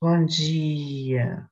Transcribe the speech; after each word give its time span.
Bom 0.00 0.24
dia. 0.26 1.50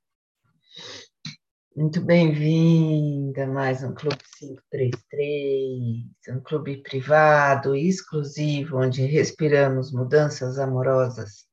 Muito 1.75 2.01
bem-vinda 2.01 3.43
a 3.43 3.47
mais 3.49 3.83
um 3.83 3.93
Clube 3.93 4.23
533, 4.39 6.05
um 6.29 6.41
clube 6.41 6.81
privado 6.81 7.75
e 7.75 7.89
exclusivo 7.89 8.79
onde 8.79 9.05
respiramos 9.05 9.91
mudanças 9.91 10.61
amorosas 10.61 11.49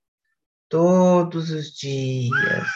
todos 0.70 1.50
os 1.50 1.72
dias. 1.72 2.68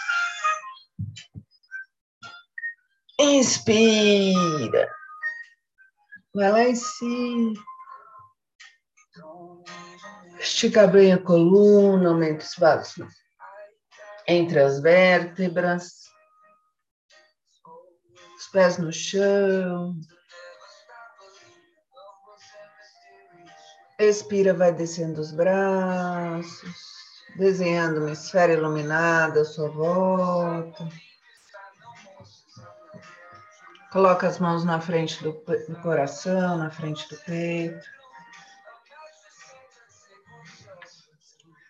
Inspira. 3.20 4.92
Vai 6.34 6.52
lá 6.52 6.64
em 6.64 6.76
si. 6.76 7.54
Estica 10.40 10.88
bem 10.88 11.14
a 11.14 11.20
coluna, 11.20 12.10
aumenta 12.10 12.44
os 12.44 12.56
vasos 12.56 13.27
entre 14.28 14.60
as 14.60 14.82
vértebras, 14.82 16.04
os 18.38 18.48
pés 18.52 18.78
no 18.78 18.92
chão. 18.92 19.96
Expira, 23.98 24.54
vai 24.54 24.72
descendo 24.72 25.20
os 25.20 25.32
braços, 25.32 26.62
desenhando 27.36 28.02
uma 28.02 28.12
esfera 28.12 28.54
iluminada 28.54 29.42
à 29.42 29.46
sua 29.46 29.70
volta. 29.70 30.88
Coloca 33.92 34.28
as 34.28 34.38
mãos 34.38 34.64
na 34.64 34.80
frente 34.80 35.24
do, 35.24 35.32
do 35.32 35.82
coração, 35.82 36.58
na 36.58 36.70
frente 36.70 37.08
do 37.10 37.18
peito. 37.22 37.88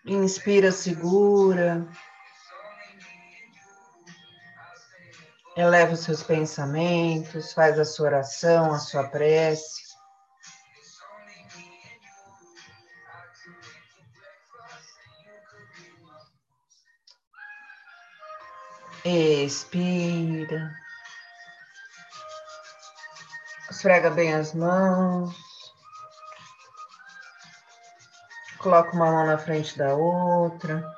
Inspira, 0.05 0.71
segura. 0.71 1.87
Eleva 5.57 5.93
os 5.93 6.01
seus 6.01 6.21
pensamentos, 6.21 7.51
faz 7.51 7.79
a 7.79 7.83
sua 7.83 8.05
oração, 8.09 8.71
a 8.71 8.77
sua 8.77 9.09
prece. 9.09 9.87
Expira. 19.03 20.75
Esfrega 23.71 24.11
bem 24.11 24.35
as 24.35 24.53
mãos. 24.53 25.35
Coloca 28.59 28.91
uma 28.91 29.11
mão 29.11 29.25
na 29.25 29.39
frente 29.39 29.75
da 29.75 29.95
outra. 29.95 30.96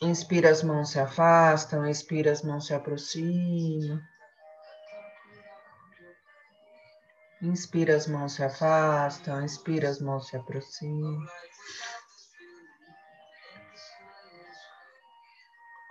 Inspira, 0.00 0.50
as 0.50 0.62
mãos 0.62 0.90
se 0.90 1.00
afastam, 1.00 1.84
expira, 1.84 2.30
as 2.30 2.42
mãos 2.42 2.66
se 2.66 2.72
aproximam. 2.72 4.00
Inspira, 7.42 7.96
as 7.96 8.06
mãos 8.06 8.34
se 8.34 8.44
afastam, 8.44 9.44
expira, 9.44 9.88
as 9.88 10.00
mãos 10.00 10.28
se 10.28 10.36
aproximam. 10.36 11.18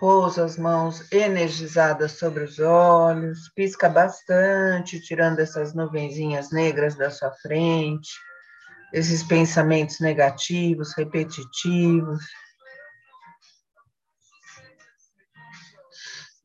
Pousa 0.00 0.44
as 0.44 0.56
mãos 0.56 1.12
energizadas 1.12 2.12
sobre 2.12 2.44
os 2.44 2.58
olhos, 2.58 3.50
pisca 3.54 3.90
bastante, 3.90 5.00
tirando 5.00 5.40
essas 5.40 5.74
nuvenzinhas 5.74 6.50
negras 6.50 6.94
da 6.94 7.10
sua 7.10 7.32
frente, 7.32 8.08
esses 8.94 9.22
pensamentos 9.22 10.00
negativos, 10.00 10.94
repetitivos. 10.96 12.24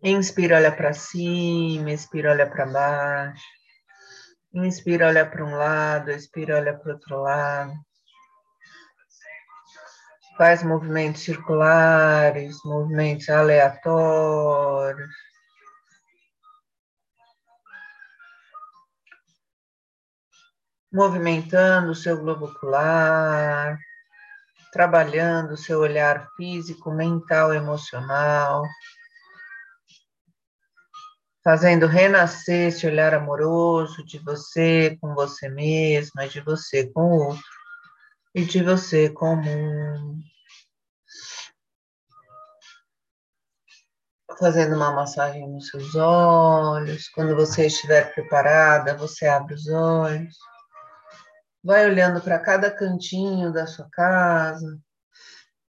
Inspira, 0.05 0.57
olha 0.57 0.69
para 0.75 0.91
cima, 0.91 1.89
expira, 1.89 2.31
olha 2.31 2.45
para 2.45 2.65
baixo. 2.65 3.45
Inspira, 4.53 5.07
olha 5.07 5.25
para 5.25 5.45
um 5.45 5.55
lado, 5.55 6.11
expira, 6.11 6.57
olha 6.57 6.77
para 6.77 6.89
o 6.89 6.93
outro 6.95 7.21
lado. 7.21 7.73
Faz 10.37 10.61
movimentos 10.61 11.21
circulares, 11.21 12.57
movimentos 12.65 13.29
aleatórios. 13.29 15.09
Movimentando 20.91 21.91
o 21.91 21.95
seu 21.95 22.17
globo 22.17 22.47
ocular, 22.47 23.79
trabalhando 24.73 25.53
o 25.53 25.57
seu 25.57 25.79
olhar 25.79 26.27
físico, 26.35 26.91
mental, 26.91 27.53
emocional 27.53 28.63
fazendo 31.43 31.87
renascer 31.87 32.69
esse 32.69 32.87
olhar 32.87 33.13
amoroso 33.13 34.03
de 34.05 34.17
você 34.19 34.97
com 35.01 35.13
você 35.13 35.49
mesma, 35.49 36.27
de 36.27 36.39
você 36.39 36.87
com 36.87 37.01
o 37.01 37.27
outro 37.27 37.43
e 38.33 38.45
de 38.45 38.63
você 38.63 39.09
com 39.09 39.33
o 39.33 39.35
mundo. 39.35 40.23
Fazendo 44.39 44.75
uma 44.75 44.91
massagem 44.91 45.47
nos 45.47 45.67
seus 45.67 45.93
olhos. 45.95 47.09
Quando 47.09 47.35
você 47.35 47.67
estiver 47.67 48.13
preparada, 48.13 48.97
você 48.97 49.27
abre 49.27 49.53
os 49.53 49.67
olhos. 49.67 50.35
Vai 51.63 51.85
olhando 51.85 52.19
para 52.19 52.39
cada 52.39 52.71
cantinho 52.71 53.53
da 53.53 53.67
sua 53.67 53.87
casa, 53.91 54.79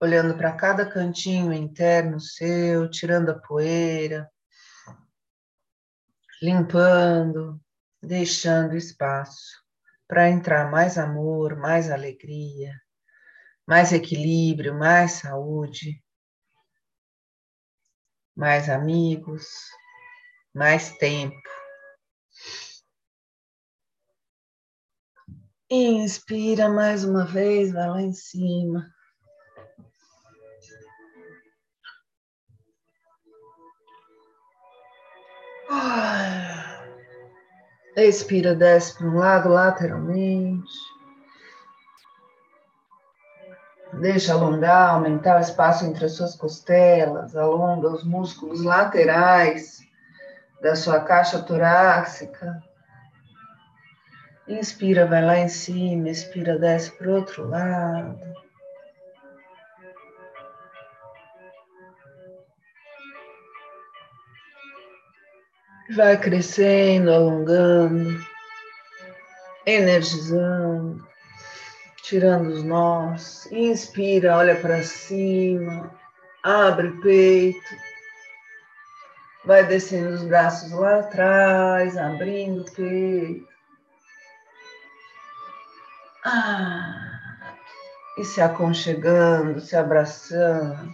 olhando 0.00 0.36
para 0.36 0.52
cada 0.52 0.84
cantinho 0.84 1.52
interno 1.52 2.20
seu, 2.20 2.90
tirando 2.90 3.30
a 3.30 3.38
poeira, 3.38 4.28
limpando, 6.40 7.60
deixando 8.02 8.76
espaço 8.76 9.62
para 10.06 10.30
entrar 10.30 10.70
mais 10.70 10.96
amor, 10.96 11.56
mais 11.56 11.90
alegria, 11.90 12.72
mais 13.66 13.92
equilíbrio, 13.92 14.74
mais 14.74 15.12
saúde, 15.12 16.02
mais 18.34 18.70
amigos, 18.70 19.46
mais 20.54 20.96
tempo. 20.96 21.36
Inspira 25.70 26.68
mais 26.68 27.04
uma 27.04 27.26
vez, 27.26 27.72
vai 27.72 27.88
lá 27.88 28.00
em 28.00 28.12
cima. 28.14 28.90
Expira, 37.96 38.54
desce 38.54 38.96
para 38.96 39.06
um 39.08 39.16
lado 39.16 39.48
lateralmente. 39.48 40.72
Deixa 43.94 44.34
alongar, 44.34 44.90
aumentar 44.90 45.38
o 45.38 45.40
espaço 45.40 45.84
entre 45.84 46.04
as 46.04 46.12
suas 46.12 46.36
costelas, 46.36 47.34
alonga 47.34 47.88
os 47.88 48.04
músculos 48.04 48.62
laterais 48.62 49.80
da 50.62 50.76
sua 50.76 51.00
caixa 51.00 51.42
torácica. 51.42 52.62
Inspira, 54.46 55.06
vai 55.06 55.24
lá 55.24 55.38
em 55.38 55.48
cima, 55.48 56.08
expira, 56.08 56.58
desce 56.58 56.96
para 56.96 57.08
o 57.08 57.14
outro 57.16 57.48
lado. 57.48 58.47
Vai 65.90 66.18
crescendo, 66.18 67.12
alongando, 67.12 68.24
energizando, 69.64 71.06
tirando 72.02 72.48
os 72.48 72.62
nós. 72.62 73.48
Inspira, 73.50 74.36
olha 74.36 74.56
para 74.56 74.82
cima, 74.82 75.90
abre 76.42 76.88
o 76.88 77.00
peito, 77.00 77.76
vai 79.44 79.66
descendo 79.66 80.10
os 80.10 80.24
braços 80.24 80.70
lá 80.72 81.00
atrás, 81.00 81.96
abrindo 81.96 82.62
o 82.62 82.72
peito. 82.72 83.48
Ah, 86.24 87.38
e 88.18 88.24
se 88.24 88.40
aconchegando, 88.40 89.60
se 89.60 89.74
abraçando. 89.74 90.92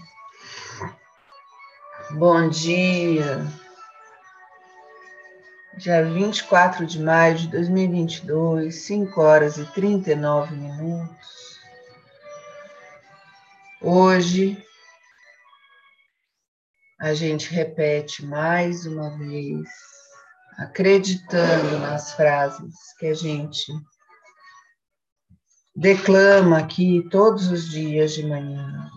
Bom 2.13 2.49
dia 2.49 3.45
dia 5.77 6.05
24 6.05 6.87
de 6.87 7.01
maio 7.01 7.37
de 7.37 7.49
2022, 7.49 8.75
5 8.75 9.21
horas 9.21 9.59
e 9.59 9.65
39 9.73 10.55
minutos. 10.55 11.59
Hoje, 13.81 14.65
a 17.01 17.13
gente 17.13 17.53
repete 17.53 18.25
mais 18.25 18.87
uma 18.87 19.19
vez, 19.19 19.69
acreditando 20.59 21.79
nas 21.81 22.13
frases 22.15 22.75
que 22.99 23.07
a 23.07 23.15
gente 23.15 23.73
declama 25.75 26.59
aqui 26.59 27.07
todos 27.11 27.49
os 27.49 27.69
dias 27.69 28.13
de 28.13 28.25
manhã. 28.25 28.91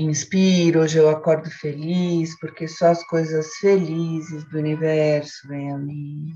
Inspiro, 0.00 0.82
hoje 0.82 0.96
eu 0.96 1.08
acordo 1.08 1.50
feliz, 1.50 2.38
porque 2.38 2.68
só 2.68 2.92
as 2.92 3.02
coisas 3.08 3.56
felizes 3.56 4.48
do 4.48 4.56
universo 4.56 5.48
vêm 5.48 5.72
a 5.72 5.76
mim. 5.76 6.32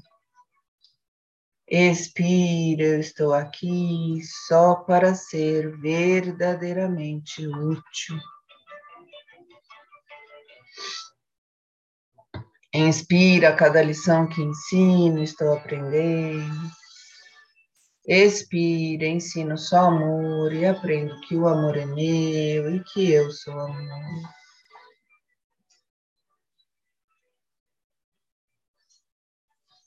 Expiro, 1.68 2.82
eu 2.82 2.98
estou 2.98 3.32
aqui 3.32 4.18
só 4.48 4.74
para 4.74 5.14
ser 5.14 5.78
verdadeiramente 5.78 7.46
útil. 7.46 8.18
Inspira 12.74 13.54
cada 13.54 13.80
lição 13.80 14.26
que 14.26 14.42
ensino, 14.42 15.22
estou 15.22 15.52
aprendendo. 15.52 16.81
Expira, 18.06 19.06
ensino 19.06 19.56
só 19.56 19.86
amor 19.86 20.52
e 20.52 20.66
aprendo 20.66 21.20
que 21.20 21.36
o 21.36 21.46
amor 21.46 21.76
é 21.76 21.86
meu 21.86 22.74
e 22.74 22.82
que 22.92 23.12
eu 23.12 23.30
sou 23.30 23.56
amor. 23.56 24.22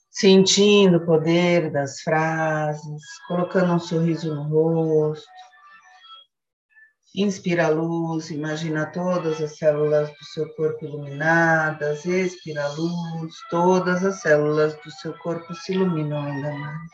Sentindo 0.10 0.98
o 0.98 1.06
poder 1.06 1.70
das 1.72 2.00
frases, 2.00 3.02
colocando 3.28 3.74
um 3.74 3.80
sorriso 3.80 4.34
no 4.34 4.44
rosto. 4.44 5.28
Inspira 7.14 7.66
a 7.66 7.70
luz, 7.70 8.30
imagina 8.32 8.86
todas 8.86 9.42
as 9.42 9.58
células 9.58 10.10
do 10.10 10.26
seu 10.34 10.48
corpo 10.56 10.86
iluminadas. 10.86 12.06
Expira 12.06 12.64
a 12.64 12.74
luz, 12.76 13.36
todas 13.50 14.06
as 14.06 14.22
células 14.22 14.74
do 14.82 14.92
seu 14.92 15.18
corpo 15.18 15.54
se 15.54 15.74
iluminam 15.74 16.24
ainda 16.24 16.54
mais. 16.54 16.92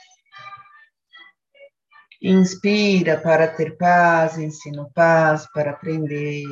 Inspira 2.21 3.19
para 3.19 3.47
ter 3.47 3.77
paz, 3.77 4.37
ensino 4.37 4.91
paz 4.93 5.47
para 5.51 5.71
aprender. 5.71 6.45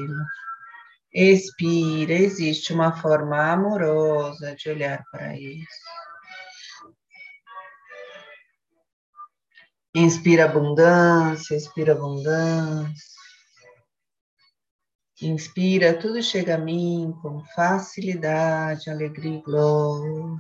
Expira, 1.14 2.14
existe 2.14 2.74
uma 2.74 2.96
forma 2.96 3.52
amorosa 3.52 4.56
de 4.56 4.70
olhar 4.70 5.04
para 5.12 5.38
isso. 5.38 5.90
Inspira 9.94 10.46
abundância, 10.46 11.56
expira 11.56 11.92
abundância. 11.92 13.20
Inspira, 15.22 16.00
tudo 16.00 16.24
chega 16.24 16.56
a 16.56 16.58
mim 16.58 17.14
com 17.22 17.44
facilidade, 17.54 18.90
alegria 18.90 19.38
e 19.38 19.42
glória. 19.42 20.40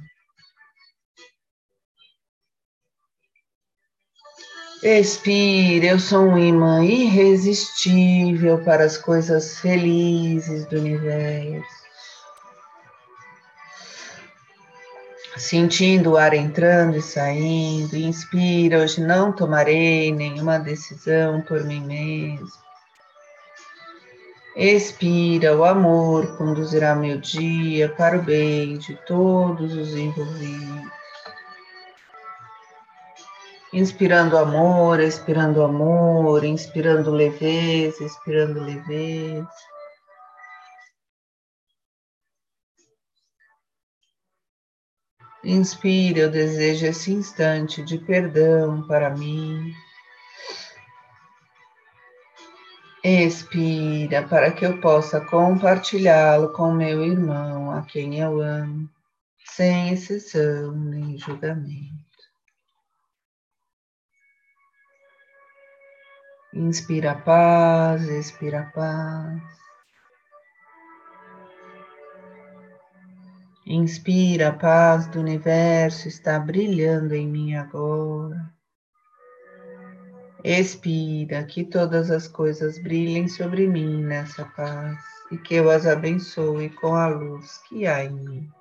Expire, 4.81 5.85
eu 5.87 5.99
sou 5.99 6.21
um 6.21 6.37
imã 6.37 6.85
irresistível 6.85 8.63
para 8.63 8.85
as 8.85 8.97
coisas 8.97 9.59
felizes 9.59 10.65
do 10.67 10.77
universo. 10.77 11.79
Sentindo 15.35 16.11
o 16.11 16.17
ar 16.17 16.33
entrando 16.33 16.95
e 16.95 17.01
saindo, 17.01 17.97
inspira, 17.97 18.79
hoje 18.79 19.01
não 19.01 19.33
tomarei 19.33 20.13
nenhuma 20.13 20.57
decisão 20.57 21.41
por 21.41 21.65
mim 21.65 21.81
mesmo. 21.81 22.47
Expira, 24.55 25.57
o 25.57 25.65
amor 25.65 26.37
conduzirá 26.37 26.95
meu 26.95 27.19
dia 27.19 27.89
para 27.89 28.17
o 28.17 28.21
bem 28.21 28.77
de 28.77 28.95
todos 29.05 29.73
os 29.73 29.93
envolvidos. 29.93 30.98
Inspirando 33.71 34.35
amor, 34.35 34.99
expirando 34.99 35.61
amor, 35.61 36.43
inspirando 36.43 37.11
leveza, 37.11 38.03
expirando 38.03 38.59
leveza. 38.61 39.47
Inspire, 45.43 46.19
eu 46.19 46.31
desejo 46.31 46.87
esse 46.87 47.13
instante 47.13 47.83
de 47.83 47.99
perdão 47.99 48.85
para 48.87 49.11
mim. 49.11 49.73
Expira 53.03 54.27
para 54.27 54.51
que 54.51 54.65
eu 54.65 54.81
possa 54.81 55.21
compartilhá-lo 55.21 56.51
com 56.53 56.73
meu 56.73 57.03
irmão, 57.05 57.71
a 57.71 57.83
quem 57.83 58.19
eu 58.19 58.41
amo, 58.41 58.89
sem 59.55 59.93
exceção 59.93 60.71
nem 60.73 61.17
julgamento. 61.17 61.98
Inspira 66.53 67.13
paz, 67.13 68.07
expira 68.09 68.71
paz. 68.73 69.39
Inspira 73.67 74.47
a 74.47 74.53
paz 74.53 75.05
do 75.07 75.19
universo, 75.19 76.07
está 76.07 76.39
brilhando 76.39 77.13
em 77.13 77.27
mim 77.27 77.53
agora. 77.53 78.51
Expira 80.43 81.43
que 81.43 81.63
todas 81.63 82.09
as 82.09 82.27
coisas 82.27 82.81
brilhem 82.81 83.27
sobre 83.27 83.67
mim 83.67 84.03
nessa 84.03 84.43
paz 84.45 84.97
e 85.31 85.37
que 85.37 85.53
eu 85.53 85.69
as 85.69 85.85
abençoe 85.85 86.69
com 86.69 86.95
a 86.95 87.07
luz 87.07 87.59
que 87.69 87.85
há 87.85 88.03
em 88.03 88.13
mim. 88.13 88.58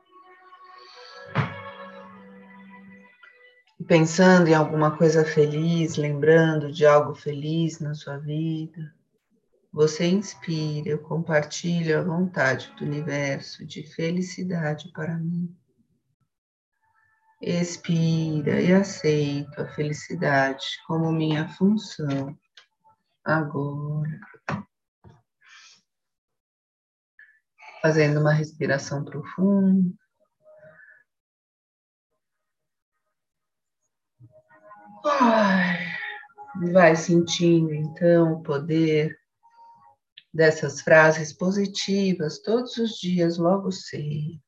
Pensando 3.89 4.49
em 4.49 4.55
alguma 4.55 4.97
coisa 4.99 5.25
feliz, 5.25 5.97
lembrando 5.97 6.71
de 6.71 6.85
algo 6.85 7.15
feliz 7.15 7.81
na 7.81 7.95
sua 7.95 8.19
vida, 8.19 8.95
você 9.73 10.07
inspira, 10.07 10.91
eu 10.91 10.99
compartilho 10.99 11.99
a 11.99 12.03
vontade 12.03 12.71
do 12.77 12.85
universo 12.85 13.65
de 13.65 13.83
felicidade 13.83 14.93
para 14.93 15.17
mim. 15.17 15.57
Expira 17.41 18.61
e 18.61 18.73
aceito 18.75 19.59
a 19.59 19.67
felicidade 19.69 20.67
como 20.87 21.11
minha 21.11 21.49
função 21.49 22.37
agora. 23.25 24.21
Fazendo 27.81 28.21
uma 28.21 28.33
respiração 28.33 29.03
profunda. 29.03 29.97
Vai 36.73 36.97
sentindo 36.97 37.73
então 37.73 38.35
o 38.35 38.43
poder 38.43 39.19
dessas 40.33 40.81
frases 40.81 41.33
positivas 41.33 42.39
todos 42.41 42.77
os 42.77 42.99
dias, 42.99 43.39
logo 43.39 43.71
cedo. 43.73 44.41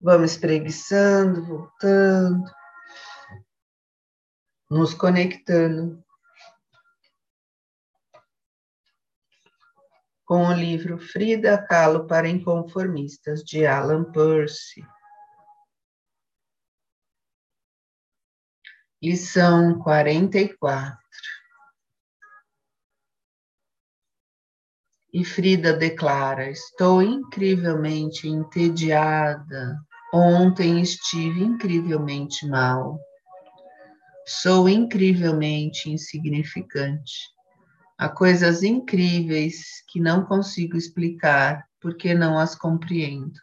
Vamos 0.00 0.36
preguiçando, 0.36 1.44
voltando, 1.44 2.50
nos 4.70 4.94
conectando 4.94 6.02
com 10.24 10.46
o 10.46 10.52
livro 10.52 10.98
Frida 10.98 11.58
Kahlo 11.66 12.06
para 12.06 12.28
Inconformistas, 12.28 13.44
de 13.44 13.66
Alan 13.66 14.04
Percy. 14.10 14.82
Lição 19.02 19.80
44. 19.80 20.96
E 25.12 25.24
Frida 25.24 25.72
declara: 25.72 26.48
Estou 26.48 27.02
incrivelmente 27.02 28.28
entediada. 28.28 29.76
Ontem 30.14 30.80
estive 30.80 31.42
incrivelmente 31.42 32.46
mal. 32.46 32.96
Sou 34.24 34.68
incrivelmente 34.68 35.90
insignificante. 35.90 37.28
Há 37.98 38.08
coisas 38.08 38.62
incríveis 38.62 39.82
que 39.88 39.98
não 39.98 40.24
consigo 40.24 40.76
explicar 40.76 41.66
porque 41.80 42.14
não 42.14 42.38
as 42.38 42.54
compreendo. 42.54 43.40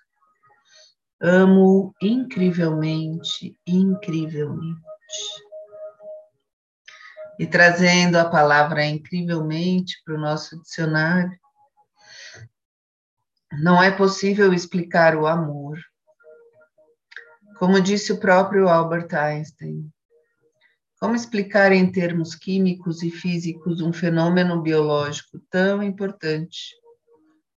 Amo 1.22 1.94
incrivelmente, 2.02 3.54
incrivelmente 3.68 4.80
e 7.40 7.48
trazendo 7.48 8.18
a 8.18 8.30
palavra 8.30 8.86
incrivelmente 8.86 10.02
para 10.04 10.16
o 10.16 10.20
nosso 10.20 10.62
dicionário. 10.62 11.40
Não 13.54 13.82
é 13.82 13.90
possível 13.90 14.54
explicar 14.54 15.16
o 15.16 15.26
amor. 15.26 15.80
Como 17.58 17.80
disse 17.80 18.12
o 18.12 18.20
próprio 18.20 18.68
Albert 18.68 19.14
Einstein, 19.14 19.90
como 21.00 21.16
explicar 21.16 21.72
em 21.72 21.90
termos 21.90 22.36
químicos 22.36 23.04
e 23.04 23.10
físicos 23.10 23.80
um 23.80 23.94
fenômeno 23.94 24.62
biológico 24.62 25.40
tão 25.50 25.82
importante 25.82 26.76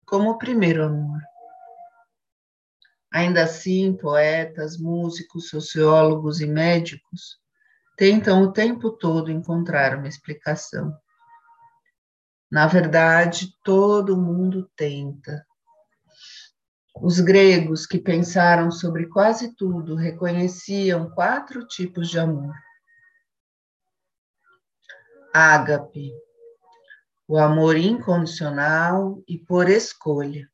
como 0.07 0.31
o 0.31 0.39
primeiro 0.39 0.85
amor? 0.85 1.21
Ainda 3.13 3.43
assim, 3.43 3.97
poetas, 3.97 4.79
músicos, 4.79 5.49
sociólogos 5.49 6.41
e 6.41 6.47
médicos 6.47 7.42
tentam 7.97 8.43
o 8.43 8.53
tempo 8.53 8.91
todo 8.91 9.31
encontrar 9.31 9.97
uma 9.97 10.09
explicação. 10.09 10.97
Na 12.51 12.67
verdade, 12.67 13.57
todo 13.65 14.17
mundo 14.17 14.71
tenta. 14.77 15.47
Os 16.95 17.19
gregos 17.21 17.87
que 17.87 17.99
pensaram 17.99 18.71
sobre 18.71 19.07
quase 19.09 19.55
tudo 19.57 19.95
reconheciam 19.95 21.11
quatro 21.11 21.67
tipos 21.67 22.11
de 22.11 22.19
amor: 22.19 22.55
ágape, 25.33 26.13
o 27.27 27.39
amor 27.39 27.79
incondicional 27.79 29.23
e 29.27 29.39
por 29.39 29.71
escolha. 29.71 30.47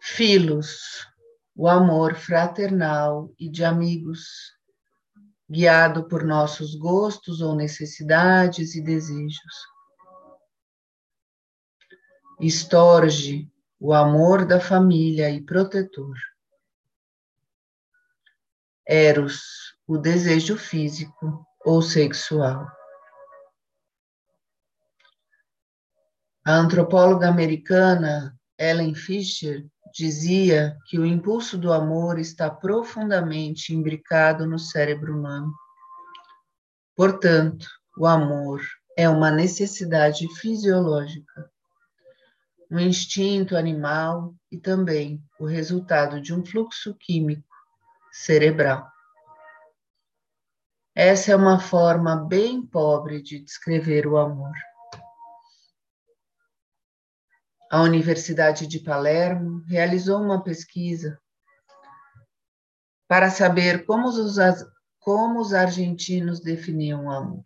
Filos, 0.00 1.06
o 1.56 1.66
amor 1.66 2.14
fraternal 2.16 3.32
e 3.38 3.48
de 3.48 3.64
amigos, 3.64 4.54
guiado 5.48 6.06
por 6.06 6.22
nossos 6.22 6.74
gostos 6.74 7.40
ou 7.40 7.54
necessidades 7.54 8.74
e 8.74 8.82
desejos. 8.82 9.54
Estorge, 12.38 13.50
o 13.80 13.94
amor 13.94 14.44
da 14.44 14.60
família 14.60 15.30
e 15.30 15.40
protetor. 15.40 16.14
Eros, 18.86 19.74
o 19.86 19.96
desejo 19.96 20.58
físico 20.58 21.46
ou 21.64 21.80
sexual. 21.80 22.66
A 26.44 26.52
antropóloga 26.52 27.28
americana 27.28 28.38
Ellen 28.58 28.94
Fisher 28.94 29.66
dizia 29.96 30.76
que 30.86 30.98
o 30.98 31.06
impulso 31.06 31.56
do 31.56 31.72
amor 31.72 32.18
está 32.18 32.50
profundamente 32.50 33.74
imbricado 33.74 34.46
no 34.46 34.58
cérebro 34.58 35.16
humano. 35.16 35.54
Portanto, 36.94 37.66
o 37.96 38.06
amor 38.06 38.60
é 38.96 39.08
uma 39.08 39.30
necessidade 39.30 40.28
fisiológica, 40.34 41.50
um 42.70 42.78
instinto 42.78 43.56
animal 43.56 44.34
e 44.52 44.58
também 44.58 45.22
o 45.40 45.46
resultado 45.46 46.20
de 46.20 46.34
um 46.34 46.44
fluxo 46.44 46.94
químico 46.94 47.48
cerebral. 48.12 48.86
Essa 50.94 51.32
é 51.32 51.36
uma 51.36 51.58
forma 51.58 52.16
bem 52.16 52.60
pobre 52.60 53.22
de 53.22 53.38
descrever 53.38 54.06
o 54.06 54.18
amor. 54.18 54.52
A 57.68 57.82
Universidade 57.82 58.64
de 58.66 58.78
Palermo 58.78 59.60
realizou 59.66 60.22
uma 60.22 60.42
pesquisa 60.42 61.18
para 63.08 63.28
saber 63.28 63.84
como 63.84 64.06
os, 64.06 64.36
como 65.00 65.40
os 65.40 65.52
argentinos 65.52 66.40
definiam 66.40 67.06
o 67.06 67.10
amor. 67.10 67.42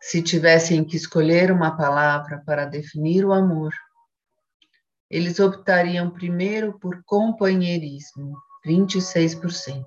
Se 0.00 0.22
tivessem 0.22 0.82
que 0.82 0.96
escolher 0.96 1.52
uma 1.52 1.76
palavra 1.76 2.42
para 2.46 2.64
definir 2.64 3.24
o 3.24 3.32
amor, 3.32 3.72
eles 5.10 5.38
optariam 5.38 6.10
primeiro 6.10 6.78
por 6.78 7.02
companheirismo, 7.04 8.34
26%. 8.66 9.84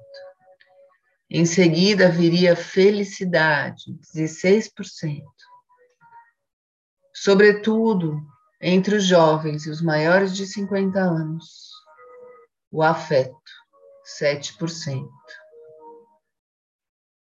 Em 1.29 1.45
seguida 1.45 2.09
viria 2.09 2.55
felicidade, 2.55 3.91
16% 4.15 5.23
sobretudo 7.23 8.21
entre 8.61 8.95
os 8.95 9.03
jovens 9.03 9.65
e 9.65 9.69
os 9.71 9.81
maiores 9.81 10.35
de 10.35 10.45
50 10.45 10.99
anos. 10.99 11.71
O 12.71 12.83
afeto, 12.83 13.35
7%. 14.19 15.07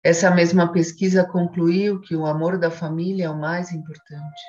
Essa 0.04 0.32
mesma 0.32 0.72
pesquisa 0.72 1.26
concluiu 1.26 2.00
que 2.00 2.16
o 2.16 2.26
amor 2.26 2.58
da 2.58 2.72
família 2.72 3.26
é 3.26 3.30
o 3.30 3.38
mais 3.38 3.72
importante, 3.72 4.42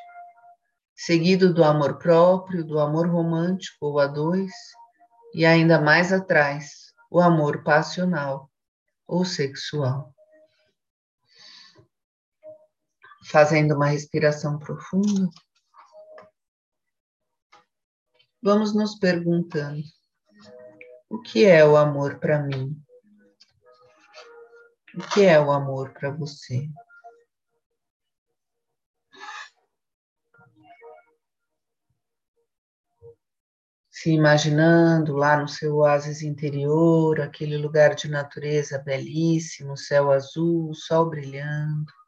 seguido 0.95 1.53
do 1.53 1.65
amor 1.65 1.99
próprio, 1.99 2.65
do 2.65 2.79
amor 2.79 3.09
romântico 3.09 3.87
ou 3.87 3.99
a 3.99 4.07
dois, 4.07 4.53
e 5.35 5.45
ainda 5.45 5.81
mais 5.81 6.13
atrás, 6.13 6.93
o 7.11 7.21
amor 7.21 7.65
passional 7.65 8.49
ou 9.07 9.25
sexual 9.25 10.15
fazendo 13.25 13.75
uma 13.75 13.87
respiração 13.87 14.59
profunda, 14.59 15.29
vamos 18.43 18.75
nos 18.75 18.99
perguntando: 18.99 19.83
o 21.09 21.21
que 21.21 21.45
é 21.45 21.65
o 21.65 21.77
amor 21.77 22.19
para 22.19 22.43
mim? 22.43 22.77
O 24.95 25.09
que 25.09 25.23
é 25.23 25.41
o 25.41 25.51
amor 25.51 25.93
para 25.93 26.11
você? 26.11 26.69
Se 33.89 34.11
imaginando 34.11 35.15
lá 35.15 35.37
no 35.37 35.47
seu 35.47 35.77
oásis 35.77 36.23
interior, 36.23 37.21
aquele 37.21 37.57
lugar 37.57 37.95
de 37.95 38.09
natureza 38.09 38.77
belíssimo, 38.79 39.77
céu 39.77 40.11
azul, 40.11 40.75
sol 40.75 41.09
brilhando. 41.09 42.02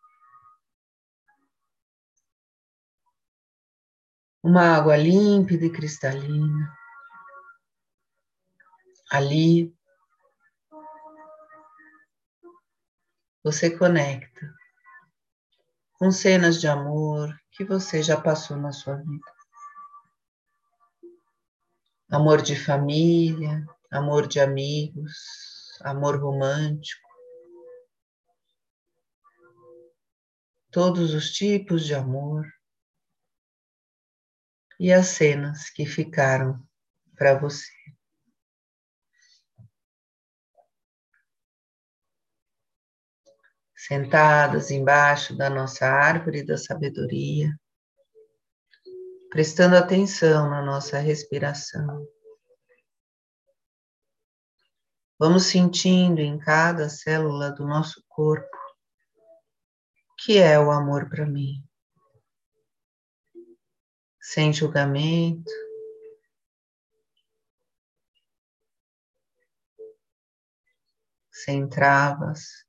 Uma 4.44 4.76
água 4.76 4.94
límpida 4.94 5.64
e 5.64 5.72
cristalina. 5.72 6.76
Ali, 9.10 9.74
você 13.42 13.74
conecta 13.74 14.54
com 15.94 16.10
cenas 16.10 16.60
de 16.60 16.68
amor 16.68 17.34
que 17.52 17.64
você 17.64 18.02
já 18.02 18.20
passou 18.20 18.58
na 18.58 18.70
sua 18.70 18.96
vida. 18.96 19.32
Amor 22.10 22.42
de 22.42 22.54
família, 22.54 23.64
amor 23.90 24.26
de 24.26 24.40
amigos, 24.40 25.14
amor 25.80 26.20
romântico. 26.20 27.08
Todos 30.70 31.14
os 31.14 31.30
tipos 31.30 31.86
de 31.86 31.94
amor 31.94 32.44
e 34.78 34.92
as 34.92 35.08
cenas 35.08 35.70
que 35.70 35.86
ficaram 35.86 36.62
para 37.16 37.38
você. 37.38 37.72
Sentadas 43.76 44.70
embaixo 44.70 45.36
da 45.36 45.50
nossa 45.50 45.86
árvore 45.86 46.44
da 46.44 46.56
sabedoria, 46.56 47.54
prestando 49.30 49.76
atenção 49.76 50.48
na 50.48 50.62
nossa 50.62 50.98
respiração. 50.98 52.06
Vamos 55.18 55.44
sentindo 55.44 56.20
em 56.20 56.38
cada 56.38 56.88
célula 56.88 57.52
do 57.52 57.66
nosso 57.66 58.02
corpo 58.08 58.56
o 60.10 60.16
que 60.16 60.38
é 60.38 60.58
o 60.58 60.70
amor 60.70 61.08
para 61.10 61.26
mim 61.26 61.62
sem 64.24 64.54
julgamento. 64.54 65.52
Sem 71.30 71.68
travas, 71.68 72.64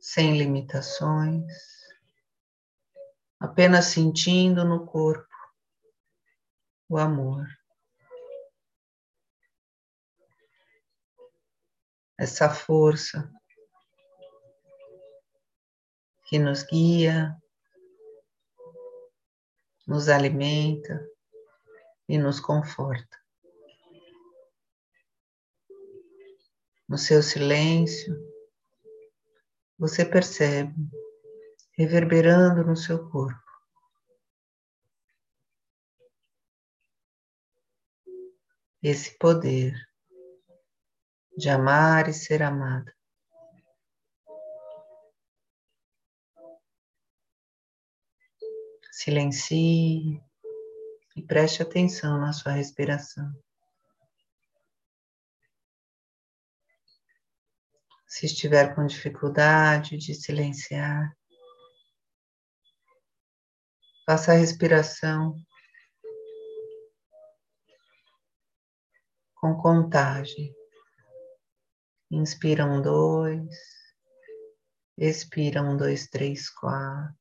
sem 0.00 0.36
limitações, 0.36 1.46
apenas 3.38 3.84
sentindo 3.84 4.64
no 4.64 4.84
corpo 4.84 5.28
o 6.88 6.98
amor. 6.98 7.46
Essa 12.18 12.50
força 12.50 13.30
que 16.24 16.36
nos 16.36 16.64
guia, 16.64 17.39
nos 19.90 20.08
alimenta 20.08 21.04
e 22.08 22.16
nos 22.16 22.38
conforta. 22.38 23.18
No 26.88 26.96
seu 26.96 27.20
silêncio, 27.20 28.14
você 29.76 30.04
percebe 30.04 30.72
reverberando 31.76 32.62
no 32.62 32.76
seu 32.76 33.10
corpo. 33.10 33.42
Esse 38.80 39.18
poder 39.18 39.74
de 41.36 41.48
amar 41.48 42.08
e 42.08 42.12
ser 42.12 42.44
amada. 42.44 42.94
Silencie 49.02 50.22
e 51.16 51.22
preste 51.26 51.62
atenção 51.62 52.20
na 52.20 52.34
sua 52.34 52.52
respiração. 52.52 53.32
Se 58.06 58.26
estiver 58.26 58.74
com 58.74 58.84
dificuldade 58.84 59.96
de 59.96 60.14
silenciar, 60.14 61.16
faça 64.04 64.32
a 64.32 64.36
respiração 64.36 65.34
com 69.34 69.56
contagem. 69.56 70.54
Inspira 72.10 72.66
um, 72.66 72.82
dois. 72.82 73.48
Expira 74.98 75.62
um, 75.62 75.74
dois, 75.74 76.06
três, 76.06 76.50
quatro. 76.50 77.19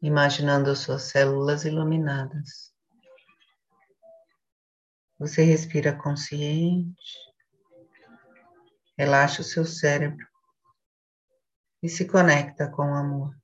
Imaginando 0.00 0.70
as 0.70 0.78
suas 0.78 1.02
células 1.02 1.64
iluminadas. 1.64 2.72
Você 5.18 5.42
respira 5.42 5.92
consciente. 5.92 7.18
Relaxa 8.96 9.42
o 9.42 9.44
seu 9.44 9.64
cérebro 9.64 10.26
e 11.82 11.88
se 11.88 12.04
conecta 12.04 12.68
com 12.70 12.82
o 12.82 12.94
amor. 12.94 13.34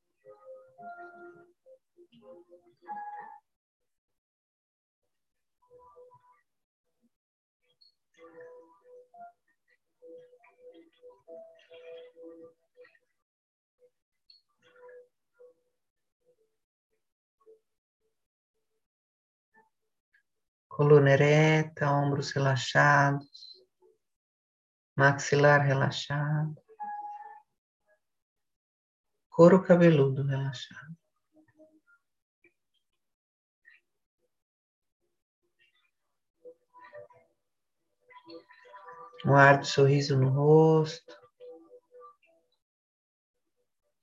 Coluna 20.76 21.12
ereta, 21.12 21.88
ombros 21.88 22.33
relaxados, 22.33 23.62
maxilar 24.97 25.61
relaxado, 25.62 26.61
couro 29.28 29.62
cabeludo 29.62 30.25
relaxado. 30.25 30.97
Um 39.25 39.35
ar 39.37 39.61
de 39.61 39.69
sorriso 39.69 40.19
no 40.19 40.28
rosto 40.28 41.16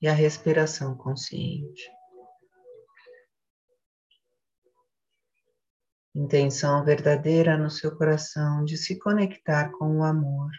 e 0.00 0.08
a 0.08 0.14
respiração 0.14 0.96
consciente. 0.96 2.01
Intenção 6.14 6.84
verdadeira 6.84 7.56
no 7.56 7.70
seu 7.70 7.96
coração 7.96 8.64
de 8.64 8.76
se 8.76 8.98
conectar 8.98 9.70
com 9.72 9.98
o 9.98 10.04
amor. 10.04 10.50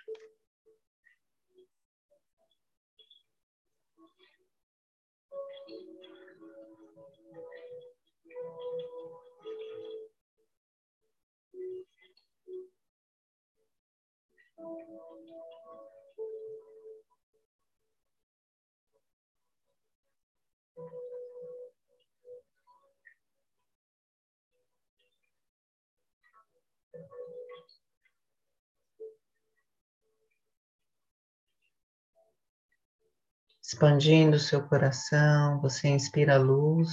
Expandindo 33.74 34.38
o 34.38 34.40
seu 34.40 34.68
coração, 34.68 35.60
você 35.60 35.88
inspira 35.88 36.38
luz, 36.38 36.92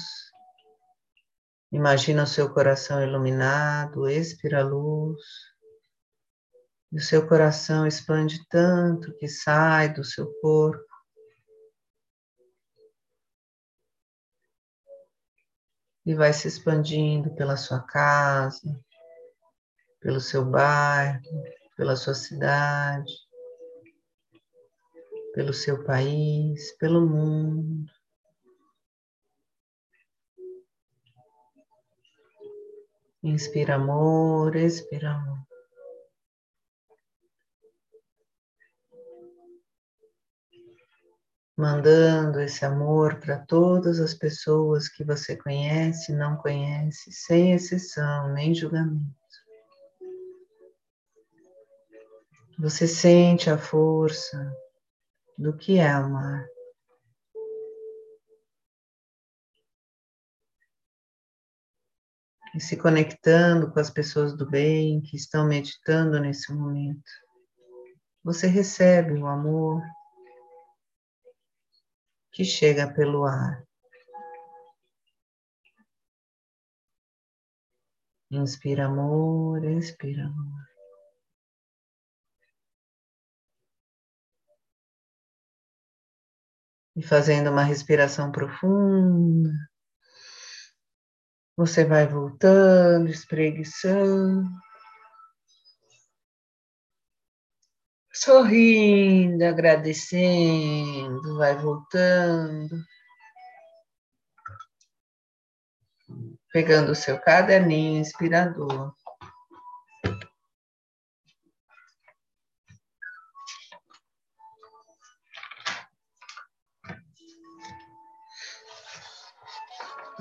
imagina 1.71 2.23
o 2.23 2.27
seu 2.27 2.51
coração 2.51 3.03
iluminado, 3.03 4.09
expira 4.09 4.65
luz, 4.65 5.21
e 6.91 6.97
o 6.97 7.01
seu 7.03 7.29
coração 7.29 7.87
expande 7.87 8.43
tanto 8.49 9.15
que 9.19 9.29
sai 9.29 9.93
do 9.93 10.03
seu 10.03 10.33
corpo. 10.41 10.83
E 16.07 16.15
vai 16.15 16.33
se 16.33 16.49
expandindo 16.49 17.35
pela 17.35 17.59
sua 17.59 17.81
casa, 17.83 18.83
pelo 20.01 20.19
seu 20.19 20.47
bairro, 20.47 21.21
pela 21.77 21.95
sua 21.95 22.15
cidade 22.15 23.30
pelo 25.41 25.55
seu 25.55 25.83
país, 25.83 26.77
pelo 26.77 27.01
mundo. 27.09 27.91
Inspira 33.23 33.77
amor, 33.77 34.55
expira 34.55 35.13
amor. 35.13 35.39
Mandando 41.57 42.39
esse 42.39 42.67
amor 42.67 43.19
para 43.19 43.39
todas 43.39 43.99
as 43.99 44.13
pessoas 44.13 44.89
que 44.89 45.03
você 45.03 45.35
conhece 45.39 46.13
e 46.13 46.17
não 46.17 46.37
conhece, 46.37 47.11
sem 47.13 47.55
exceção 47.55 48.31
nem 48.35 48.55
julgamento. 48.55 49.09
Você 52.59 52.87
sente 52.87 53.49
a 53.49 53.57
força 53.57 54.55
do 55.41 55.57
que 55.57 55.79
é 55.79 55.89
amar. 55.89 56.47
E 62.55 62.61
se 62.61 62.77
conectando 62.77 63.73
com 63.73 63.81
as 63.81 63.89
pessoas 63.89 64.37
do 64.37 64.49
bem 64.49 65.01
que 65.01 65.17
estão 65.17 65.47
meditando 65.47 66.21
nesse 66.21 66.53
momento. 66.53 67.11
Você 68.23 68.49
recebe 68.49 69.15
o 69.15 69.27
amor 69.27 69.83
que 72.33 72.45
chega 72.45 72.93
pelo 72.93 73.25
ar. 73.25 73.65
Inspira 78.31 78.87
amor, 78.87 79.65
expira 79.65 80.27
amor. 80.27 80.70
E 87.01 87.03
fazendo 87.03 87.51
uma 87.51 87.65
respiração 87.65 88.31
profunda, 88.31 89.51
você 91.57 91.83
vai 91.83 92.07
voltando, 92.07 93.09
espreguiçando, 93.09 94.47
sorrindo, 98.13 99.43
agradecendo, 99.43 101.39
vai 101.39 101.57
voltando, 101.57 102.77
pegando 106.53 106.93
o 106.93 106.95
seu 106.95 107.19
caderninho 107.19 107.99
inspirador. 107.99 108.95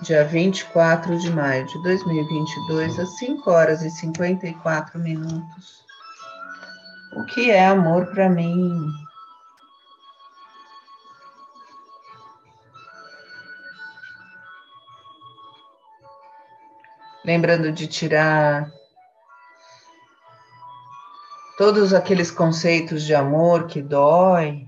Dia 0.01 0.23
24 0.23 1.17
de 1.19 1.29
maio 1.29 1.65
de 1.65 1.81
2022, 1.83 2.99
às 2.99 3.17
5 3.17 3.51
horas 3.51 3.81
e 3.81 3.89
54 3.89 4.97
minutos. 4.99 5.83
O 7.17 7.25
que 7.25 7.51
é 7.51 7.67
amor 7.67 8.07
para 8.07 8.29
mim? 8.29 8.87
Lembrando 17.25 17.71
de 17.71 17.87
tirar 17.87 18.71
todos 21.57 21.93
aqueles 21.93 22.31
conceitos 22.31 23.03
de 23.03 23.13
amor 23.13 23.67
que 23.67 23.81
dói, 23.81 24.65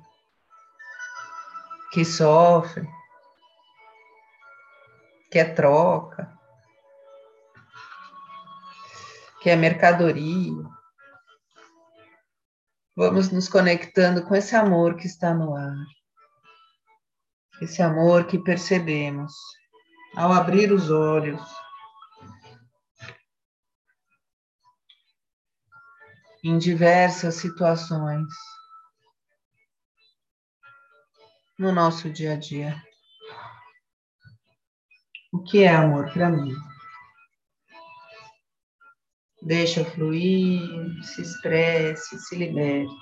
que 1.93 2.03
sofre 2.03 2.87
quer 5.31 5.51
é 5.51 5.53
troca, 5.53 6.37
quer 9.41 9.51
é 9.51 9.55
mercadoria. 9.55 10.69
Vamos 12.97 13.31
nos 13.31 13.47
conectando 13.47 14.23
com 14.25 14.35
esse 14.35 14.53
amor 14.57 14.97
que 14.97 15.07
está 15.07 15.33
no 15.33 15.55
ar, 15.55 15.73
esse 17.61 17.81
amor 17.81 18.27
que 18.27 18.37
percebemos 18.37 19.33
ao 20.17 20.33
abrir 20.33 20.73
os 20.73 20.91
olhos. 20.91 21.41
Em 26.43 26.57
diversas 26.57 27.35
situações 27.35 28.27
no 31.57 31.71
nosso 31.71 32.09
dia 32.09 32.33
a 32.33 32.35
dia. 32.35 32.90
O 35.31 35.39
que 35.39 35.63
é 35.63 35.69
amor 35.69 36.11
para 36.11 36.29
mim? 36.29 36.53
Deixa 39.41 39.85
fluir, 39.85 40.61
se 41.03 41.21
expresse, 41.21 42.19
se 42.19 42.35
liberte. 42.35 42.93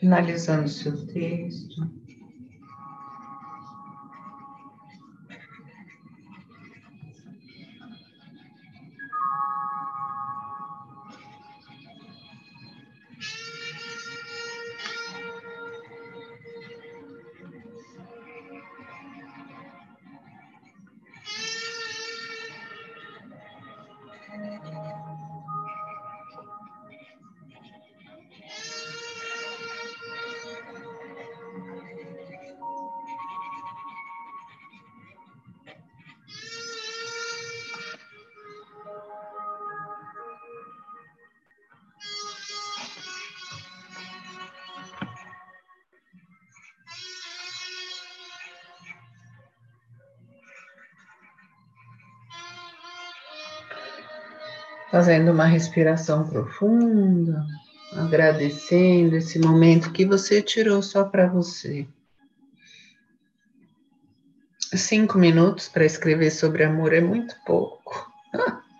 Finalizando 0.00 0.64
o 0.64 0.68
seu 0.68 1.06
texto. 1.06 1.99
Fazendo 54.90 55.30
uma 55.30 55.44
respiração 55.44 56.26
profunda, 56.28 57.46
agradecendo 57.92 59.16
esse 59.16 59.38
momento 59.38 59.92
que 59.92 60.04
você 60.04 60.42
tirou 60.42 60.82
só 60.82 61.04
para 61.04 61.28
você. 61.28 61.86
Cinco 64.74 65.16
minutos 65.18 65.68
para 65.68 65.84
escrever 65.84 66.30
sobre 66.30 66.64
amor 66.64 66.92
é 66.92 67.00
muito 67.00 67.36
pouco. 67.44 68.10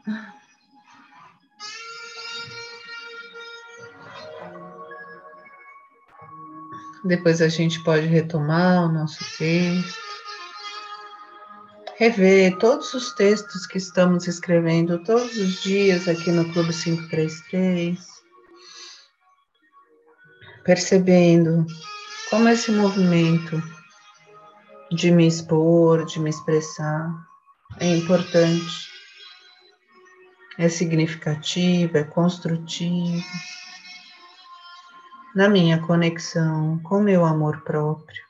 Depois 7.04 7.40
a 7.40 7.48
gente 7.48 7.82
pode 7.82 8.06
retomar 8.06 8.84
o 8.84 8.92
nosso 8.92 9.24
texto 9.38 10.10
rever 12.00 12.56
todos 12.56 12.94
os 12.94 13.12
textos 13.12 13.66
que 13.66 13.76
estamos 13.76 14.26
escrevendo 14.26 15.04
todos 15.04 15.36
os 15.36 15.60
dias 15.62 16.08
aqui 16.08 16.32
no 16.32 16.50
Clube 16.50 16.72
533, 16.72 17.98
percebendo 20.64 21.66
como 22.30 22.48
esse 22.48 22.72
movimento 22.72 23.62
de 24.90 25.10
me 25.10 25.26
expor, 25.26 26.06
de 26.06 26.18
me 26.20 26.30
expressar, 26.30 27.14
é 27.78 27.94
importante. 27.94 28.88
é 30.56 30.70
significativo, 30.70 31.98
é 31.98 32.04
construtivo. 32.04 33.22
Na 35.34 35.50
minha 35.50 35.78
conexão 35.82 36.78
com 36.82 36.98
meu 36.98 37.26
amor 37.26 37.60
próprio. 37.60 38.29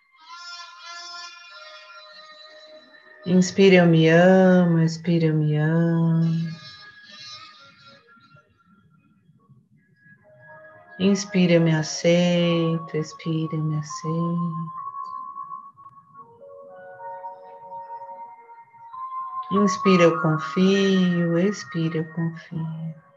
Inspira, 3.30 3.76
eu 3.76 3.86
me 3.86 4.08
amo, 4.08 4.80
expira, 4.80 5.26
eu 5.26 5.34
me 5.36 5.56
amo. 5.56 6.50
Inspira, 10.98 11.52
eu 11.52 11.60
me 11.60 11.72
aceito, 11.72 12.96
expira, 12.96 13.54
eu 13.54 13.62
me 13.62 13.76
aceito. 13.76 14.70
Inspira, 19.52 20.02
eu 20.02 20.20
confio, 20.20 21.38
expira, 21.38 21.98
eu 21.98 22.12
confio. 22.12 23.09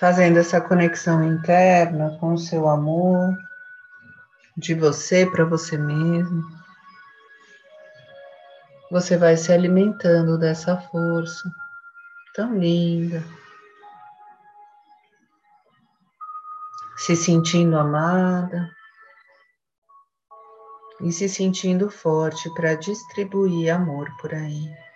Fazendo 0.00 0.38
essa 0.38 0.58
conexão 0.62 1.22
interna 1.22 2.16
com 2.18 2.32
o 2.32 2.38
seu 2.38 2.66
amor, 2.66 3.36
de 4.56 4.74
você 4.74 5.26
para 5.26 5.44
você 5.44 5.76
mesmo. 5.76 6.42
Você 8.90 9.18
vai 9.18 9.36
se 9.36 9.52
alimentando 9.52 10.38
dessa 10.38 10.78
força 10.78 11.50
tão 12.34 12.58
linda, 12.58 13.22
se 16.96 17.14
sentindo 17.14 17.78
amada 17.78 18.70
e 21.02 21.12
se 21.12 21.28
sentindo 21.28 21.90
forte 21.90 22.48
para 22.54 22.74
distribuir 22.74 23.74
amor 23.74 24.10
por 24.16 24.32
aí. 24.32 24.89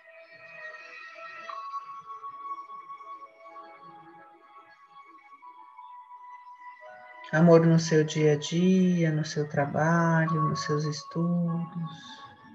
Amor 7.34 7.66
no 7.66 7.80
seu 7.80 8.04
dia 8.04 8.34
a 8.34 8.36
dia, 8.36 9.10
no 9.10 9.24
seu 9.24 9.48
trabalho, 9.48 10.40
nos 10.50 10.62
seus 10.62 10.84
estudos, 10.84 11.90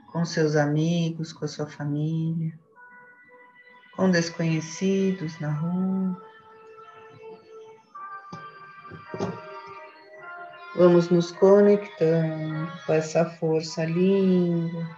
com 0.08 0.24
seus 0.24 0.56
amigos, 0.56 1.34
com 1.34 1.44
a 1.44 1.50
sua 1.50 1.68
família, 1.68 2.58
com 3.98 4.10
desconhecidos 4.10 5.38
na 5.42 5.52
rua. 5.52 6.24
Vamos 10.78 11.10
nos 11.10 11.34
conectando 11.34 12.72
com 12.86 12.94
essa 12.94 13.26
força 13.32 13.84
linda 13.84 14.98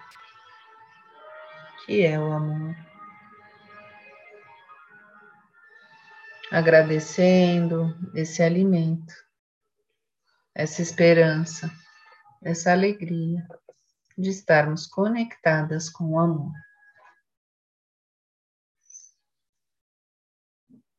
que 1.87 2.05
é 2.05 2.19
o 2.19 2.31
amor. 2.31 2.75
Agradecendo 6.51 7.97
esse 8.13 8.43
alimento 8.43 9.30
essa 10.53 10.81
esperança, 10.81 11.71
essa 12.43 12.71
alegria 12.71 13.47
de 14.17 14.29
estarmos 14.29 14.85
conectadas 14.87 15.89
com 15.89 16.11
o 16.11 16.19
amor. 16.19 16.51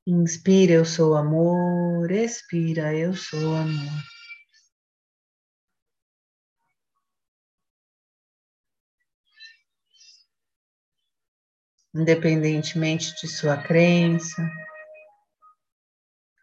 Inspira, 0.07 0.73
eu 0.73 0.85
sou 0.85 1.15
amor, 1.15 2.11
expira, 2.11 2.93
eu 2.95 3.15
sou 3.15 3.55
amor. 3.55 4.03
Independentemente 11.95 13.15
de 13.21 13.29
sua 13.29 13.63
crença, 13.63 14.51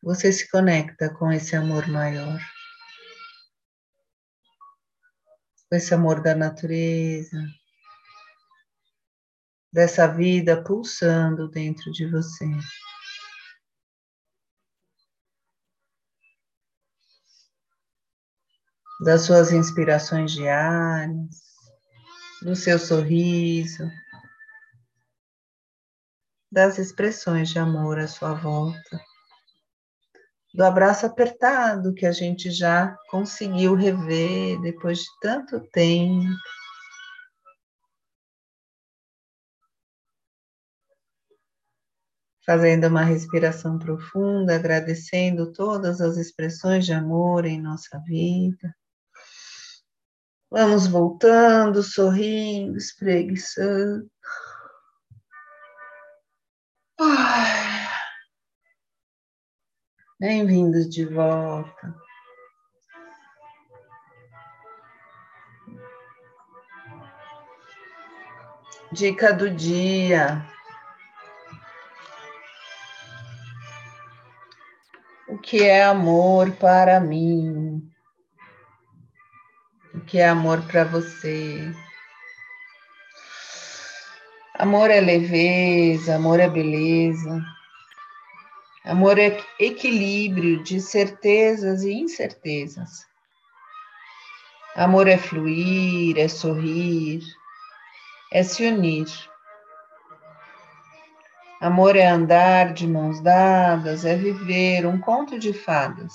você 0.02 0.32
se 0.32 0.50
conecta 0.50 1.14
com 1.14 1.32
esse 1.32 1.56
amor 1.56 1.88
maior. 1.88 2.40
Com 5.70 5.76
esse 5.76 5.94
amor 5.94 6.22
da 6.22 6.34
natureza, 6.34 7.38
dessa 9.72 10.08
vida 10.08 10.64
pulsando 10.64 11.48
dentro 11.48 11.92
de 11.92 12.10
você. 12.10 12.46
Das 19.02 19.22
suas 19.22 19.54
inspirações 19.54 20.32
diárias, 20.32 21.38
do 22.42 22.56
seu 22.56 22.80
sorriso, 22.80 23.90
das 26.52 26.80
expressões 26.80 27.50
de 27.50 27.60
amor 27.60 28.00
à 28.00 28.08
sua 28.08 28.34
volta 28.34 29.00
do 30.54 30.64
abraço 30.64 31.06
apertado 31.06 31.94
que 31.94 32.06
a 32.06 32.12
gente 32.12 32.50
já 32.50 32.96
conseguiu 33.10 33.76
rever 33.76 34.60
depois 34.62 35.00
de 35.00 35.08
tanto 35.22 35.60
tempo. 35.72 36.26
Fazendo 42.46 42.88
uma 42.88 43.04
respiração 43.04 43.78
profunda, 43.78 44.56
agradecendo 44.56 45.52
todas 45.52 46.02
as 46.02 46.18
expressões 46.18 46.86
de 46.86 46.94
amor 46.94 47.46
em 47.46 47.62
nossa 47.62 48.00
vida. 48.00 48.76
Vamos 50.50 50.88
voltando, 50.88 51.84
sorrindo, 51.84 52.76
espreguiçando. 52.76 54.10
Ai. 57.00 57.59
Bem-vindos 60.22 60.90
de 60.90 61.06
volta. 61.06 61.96
Dica 68.92 69.32
do 69.32 69.50
dia. 69.50 70.46
O 75.30 75.38
que 75.38 75.64
é 75.64 75.86
amor 75.86 76.52
para 76.58 77.00
mim? 77.00 77.90
O 79.94 80.02
que 80.02 80.18
é 80.20 80.28
amor 80.28 80.62
para 80.64 80.84
você? 80.84 81.74
Amor 84.54 84.92
é 84.92 85.00
leveza, 85.00 86.18
amor 86.18 86.42
é 86.42 86.50
beleza. 86.50 87.42
Amor 88.90 89.20
é 89.20 89.40
equilíbrio 89.60 90.64
de 90.64 90.82
certezas 90.82 91.84
e 91.84 91.94
incertezas. 91.94 93.06
Amor 94.76 95.08
é 95.08 95.16
fluir, 95.16 96.18
é 96.18 96.28
sorrir, 96.28 97.22
é 98.34 98.42
se 98.42 98.66
unir. 98.66 99.06
Amor 101.62 101.96
é 101.96 102.08
andar 102.08 102.74
de 102.74 102.88
mãos 102.88 103.22
dadas, 103.22 104.06
é 104.06 104.16
viver 104.16 104.88
um 104.88 105.00
conto 105.00 105.38
de 105.38 105.54
fadas. 105.54 106.12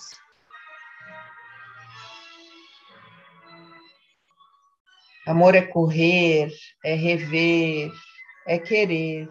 Amor 5.29 5.55
é 5.55 5.63
correr, 5.63 6.51
é 6.85 6.95
rever, 6.97 7.93
é 8.49 8.59
querer. 8.59 9.29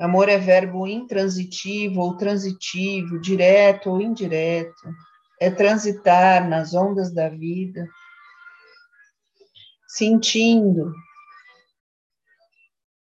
Amor 0.00 0.30
é 0.30 0.38
verbo 0.38 0.86
intransitivo 0.86 2.00
ou 2.00 2.16
transitivo, 2.16 3.20
direto 3.20 3.90
ou 3.90 4.00
indireto. 4.00 4.88
É 5.38 5.50
transitar 5.50 6.48
nas 6.48 6.72
ondas 6.72 7.12
da 7.12 7.28
vida, 7.28 7.86
sentindo 9.86 10.90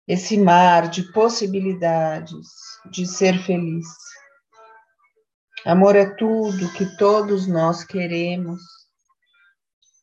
esse 0.07 0.37
mar 0.37 0.90
de 0.90 1.11
possibilidades 1.12 2.47
de 2.90 3.07
ser 3.07 3.38
feliz. 3.44 3.87
Amor 5.64 5.97
é 5.97 6.05
tudo 6.16 6.73
que 6.75 6.85
todos 6.99 7.47
nós 7.47 7.83
queremos. 7.83 8.61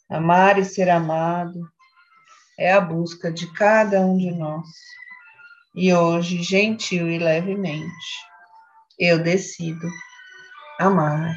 Amar 0.09 0.57
e 0.57 0.65
ser 0.65 0.89
amado 0.89 1.61
é 2.57 2.73
a 2.73 2.81
busca 2.81 3.31
de 3.31 3.51
cada 3.53 4.01
um 4.01 4.17
de 4.17 4.31
nós. 4.31 4.65
E 5.73 5.93
hoje, 5.93 6.43
gentil 6.43 7.09
e 7.09 7.17
levemente, 7.17 8.27
eu 8.99 9.23
decido 9.23 9.87
amar. 10.79 11.35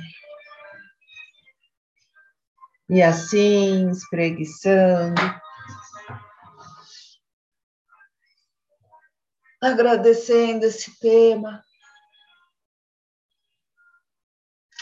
E 2.89 3.01
assim, 3.01 3.91
espreguiçando, 3.91 5.21
agradecendo 9.63 10.67
esse 10.67 10.99
tema 10.99 11.65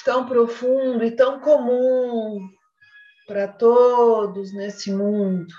tão 0.05 0.27
profundo 0.27 1.05
e 1.05 1.11
tão 1.11 1.41
comum 1.41 2.49
para 3.27 3.47
todos 3.47 4.53
nesse 4.53 4.91
mundo. 4.93 5.53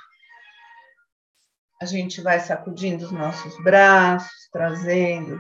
A 1.83 1.85
gente 1.85 2.21
vai 2.21 2.39
sacudindo 2.39 3.03
os 3.03 3.11
nossos 3.11 3.61
braços, 3.61 4.47
trazendo 4.53 5.37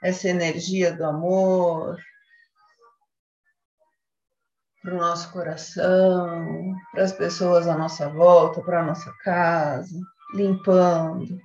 essa 0.00 0.28
energia 0.28 0.92
do 0.92 1.04
amor 1.04 1.98
para 4.80 4.94
o 4.94 4.96
nosso 4.96 5.32
coração, 5.32 6.72
para 6.92 7.02
as 7.02 7.10
pessoas 7.10 7.66
à 7.66 7.76
nossa 7.76 8.08
volta, 8.08 8.62
para 8.62 8.78
a 8.78 8.84
nossa 8.84 9.12
casa, 9.24 9.98
limpando, 10.34 11.36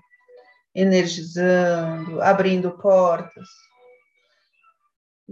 energizando, 0.76 2.22
abrindo 2.22 2.78
portas 2.78 3.50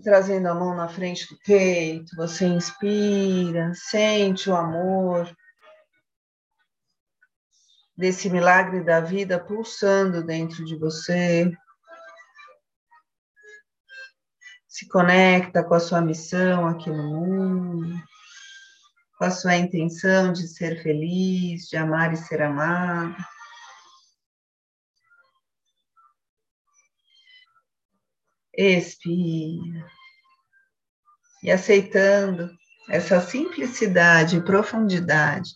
trazendo 0.02 0.48
a 0.48 0.56
mão 0.56 0.74
na 0.76 0.88
frente 0.88 1.28
do 1.28 1.38
peito, 1.46 2.16
você 2.16 2.46
inspira, 2.46 3.72
sente 3.76 4.50
o 4.50 4.56
amor 4.56 5.30
desse 8.00 8.30
milagre 8.30 8.82
da 8.82 9.02
vida 9.02 9.38
pulsando 9.38 10.24
dentro 10.24 10.64
de 10.64 10.74
você. 10.78 11.52
Se 14.66 14.88
conecta 14.88 15.62
com 15.66 15.74
a 15.74 15.82
sua 15.82 16.00
missão 16.00 16.66
aqui 16.66 16.90
no 16.90 17.04
mundo, 17.04 18.02
com 19.18 19.26
a 19.26 19.32
sua 19.32 19.58
intenção 19.58 20.32
de 20.32 20.48
ser 20.48 20.82
feliz, 20.82 21.68
de 21.68 21.76
amar 21.76 22.14
e 22.14 22.16
ser 22.16 22.42
amado. 22.42 23.18
Expira. 28.54 29.86
E 31.44 31.52
aceitando 31.52 32.50
essa 32.90 33.20
simplicidade 33.20 34.38
e 34.38 34.42
profundidade 34.42 35.52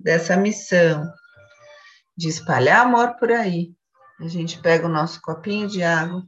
dessa 0.00 0.34
missão 0.34 1.12
de 2.22 2.28
espalhar 2.28 2.86
amor 2.86 3.16
por 3.16 3.32
aí. 3.32 3.74
A 4.20 4.28
gente 4.28 4.60
pega 4.62 4.86
o 4.86 4.90
nosso 4.90 5.20
copinho 5.20 5.66
de 5.66 5.82
água, 5.82 6.24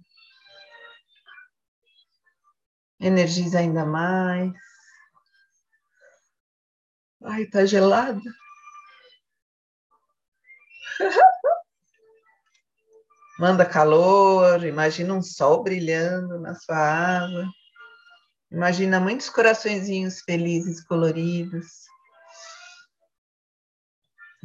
energiza 2.99 3.61
ainda 3.61 3.87
mais. 3.87 4.53
Ai, 7.23 7.47
tá 7.47 7.65
gelado. 7.65 8.21
manda 13.39 13.65
calor, 13.65 14.65
imagina 14.65 15.15
um 15.15 15.23
sol 15.23 15.63
brilhando 15.63 16.41
na 16.41 16.57
sua 16.57 16.77
água. 16.77 17.49
Imagina 18.51 18.99
muitos 18.99 19.31
coraçõezinhos 19.31 20.23
felizes, 20.23 20.85
coloridos. 20.85 21.85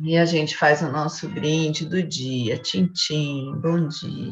E 0.01 0.17
a 0.17 0.25
gente 0.25 0.55
faz 0.55 0.81
o 0.81 0.89
nosso 0.89 1.27
brinde 1.27 1.85
do 1.85 2.01
dia. 2.01 2.57
Tintim, 2.57 3.53
bom 3.59 3.85
dia. 3.87 4.31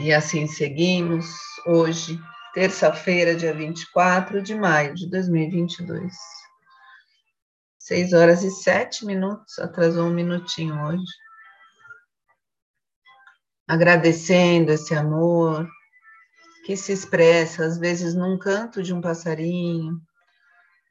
E 0.00 0.12
assim 0.12 0.46
seguimos 0.48 1.26
hoje 1.66 2.18
terça-feira, 2.52 3.36
dia 3.36 3.54
24 3.54 4.42
de 4.42 4.54
maio 4.56 4.92
de 4.94 5.08
2022. 5.08 6.12
Seis 7.78 8.12
horas 8.12 8.42
e 8.42 8.50
sete 8.50 9.06
minutos, 9.06 9.56
atrasou 9.60 10.06
um 10.06 10.12
minutinho 10.12 10.74
hoje. 10.84 11.25
Agradecendo 13.68 14.72
esse 14.72 14.94
amor 14.94 15.68
que 16.64 16.76
se 16.76 16.92
expressa, 16.92 17.64
às 17.64 17.78
vezes, 17.78 18.14
num 18.14 18.38
canto 18.38 18.82
de 18.82 18.92
um 18.92 19.00
passarinho, 19.00 20.00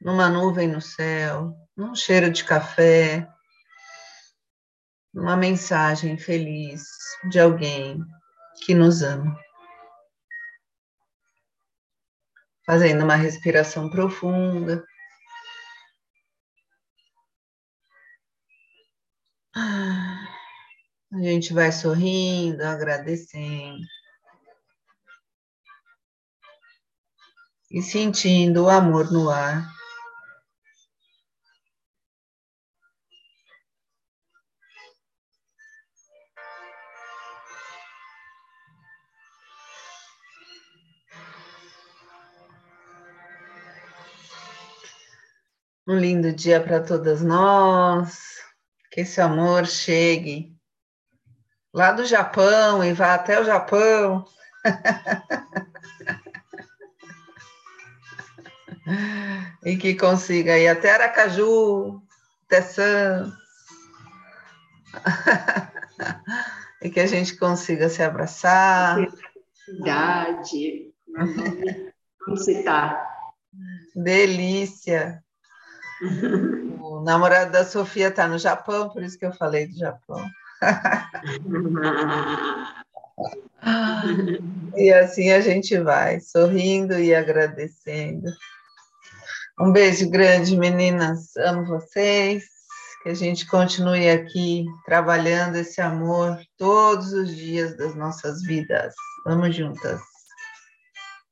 numa 0.00 0.28
nuvem 0.28 0.68
no 0.68 0.80
céu, 0.80 1.54
num 1.76 1.94
cheiro 1.94 2.30
de 2.30 2.44
café, 2.44 3.26
numa 5.12 5.36
mensagem 5.36 6.18
feliz 6.18 6.82
de 7.30 7.40
alguém 7.40 7.98
que 8.64 8.74
nos 8.74 9.02
ama. 9.02 9.36
fazendo 12.66 13.04
uma 13.04 13.14
respiração 13.14 13.88
profunda. 13.88 14.84
A 21.16 21.18
gente 21.18 21.54
vai 21.54 21.72
sorrindo, 21.72 22.62
agradecendo. 22.62 23.80
E 27.70 27.80
sentindo 27.80 28.64
o 28.64 28.68
amor 28.68 29.10
no 29.10 29.30
ar. 29.30 29.66
Um 45.88 45.98
lindo 45.98 46.30
dia 46.30 46.62
para 46.62 46.84
todas 46.84 47.22
nós. 47.22 48.18
Que 48.90 49.00
esse 49.00 49.18
amor 49.18 49.66
chegue 49.66 50.55
lá 51.76 51.92
do 51.92 52.04
Japão 52.06 52.82
e 52.82 52.94
vá 52.94 53.14
até 53.14 53.38
o 53.38 53.44
Japão. 53.44 54.24
e 59.62 59.76
que 59.76 59.94
consiga 59.94 60.58
ir 60.58 60.68
até 60.68 60.94
Aracaju, 60.94 62.00
até 62.46 62.64
e 66.80 66.88
que 66.88 66.98
a 66.98 67.06
gente 67.06 67.36
consiga 67.36 67.90
se 67.90 68.02
abraçar. 68.02 68.96
Idade. 69.68 70.94
Vamos 72.26 72.42
citar. 72.42 73.06
Delícia. 73.94 75.22
O 76.80 77.02
namorado 77.02 77.52
da 77.52 77.66
Sofia 77.66 78.08
está 78.08 78.26
no 78.26 78.38
Japão, 78.38 78.88
por 78.88 79.02
isso 79.02 79.18
que 79.18 79.26
eu 79.26 79.32
falei 79.32 79.66
do 79.66 79.76
Japão. 79.76 80.26
e 84.76 84.92
assim 84.92 85.30
a 85.30 85.40
gente 85.40 85.78
vai, 85.78 86.20
sorrindo 86.20 86.98
e 86.98 87.14
agradecendo. 87.14 88.28
Um 89.58 89.72
beijo 89.72 90.10
grande, 90.10 90.54
meninas. 90.56 91.36
Amo 91.36 91.66
vocês. 91.66 92.44
Que 93.02 93.08
a 93.10 93.14
gente 93.14 93.46
continue 93.46 94.08
aqui 94.10 94.66
trabalhando 94.84 95.56
esse 95.56 95.80
amor 95.80 96.38
todos 96.58 97.12
os 97.12 97.34
dias 97.34 97.74
das 97.76 97.94
nossas 97.94 98.42
vidas. 98.42 98.94
Vamos 99.24 99.56
juntas. 99.56 100.00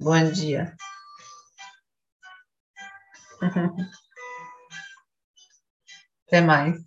Bom 0.01 0.31
dia. 0.31 0.75
Até 6.27 6.41
mais. 6.41 6.79